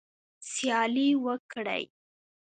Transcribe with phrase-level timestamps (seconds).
[0.51, 1.83] سیالي وکړئ